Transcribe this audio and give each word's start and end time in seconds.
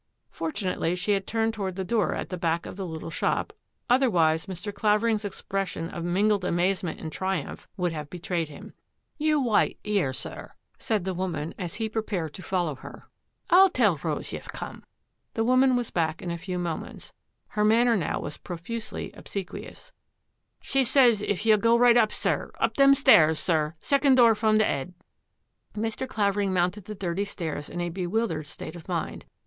Fortunately 0.31 0.95
she 0.95 1.11
had 1.11 1.27
turned 1.27 1.53
toward 1.53 1.75
the 1.75 1.83
door 1.83 2.15
at 2.15 2.29
the 2.29 2.37
back 2.39 2.65
of 2.65 2.75
the 2.75 2.87
little 2.87 3.11
shop, 3.11 3.53
otherwise 3.87 4.47
Mr. 4.47 4.73
Claver 4.73 5.07
ing's 5.07 5.23
expression 5.23 5.91
of 5.91 6.03
mingled 6.03 6.43
amazement 6.43 6.99
and 6.99 7.11
tri 7.11 7.39
umph 7.43 7.67
would 7.77 7.93
have 7.93 8.09
betrayed 8.09 8.49
him." 8.49 8.73
Ye 9.19 9.35
wyte 9.35 9.77
'ere, 9.85 10.11
sir," 10.11 10.53
said 10.79 11.05
the 11.05 11.13
woman, 11.13 11.53
as 11.59 11.75
he 11.75 11.87
pre 11.87 12.01
pared 12.01 12.33
to 12.33 12.41
follow 12.41 12.73
her." 12.73 13.11
I'll 13.51 13.69
tell 13.69 13.97
Rose 14.03 14.33
ye've 14.33 14.47
come." 14.51 14.83
The 15.35 15.43
woman 15.43 15.75
was 15.75 15.91
back 15.91 16.19
in 16.19 16.31
a 16.31 16.37
few 16.39 16.57
moments. 16.57 17.13
Her 17.49 17.63
manner 17.63 17.95
was 18.19 18.37
now 18.39 18.41
profusely 18.43 19.11
obsequious." 19.13 19.91
She 20.63 20.83
sez 20.83 21.21
if 21.21 21.45
ye'U 21.45 21.57
go 21.59 21.77
right 21.77 21.95
up, 21.95 22.11
sir, 22.11 22.49
up 22.59 22.75
them 22.77 22.95
stairs, 22.95 23.37
sir, 23.37 23.75
second 23.79 24.15
door 24.15 24.33
from 24.33 24.57
the 24.57 24.65
'ead." 24.65 24.95
Mr. 25.75 26.07
Clavering 26.09 26.51
mounted 26.51 26.85
the 26.85 26.95
dirty 26.95 27.23
stairs 27.23 27.69
in 27.69 27.79
a 27.81 27.89
be 27.89 28.07
wildered 28.07 28.47
state 28.47 28.75
of 28.75 28.87
mind. 28.87 29.25